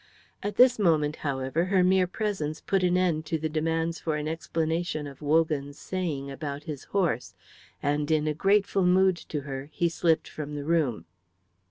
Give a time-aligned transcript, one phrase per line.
[0.41, 4.27] At this moment, however, her mere presence put an end to the demands for an
[4.27, 7.35] explanation of Wogan's saying about his horse,
[7.83, 11.05] and in a grateful mood to her he slipped from the room.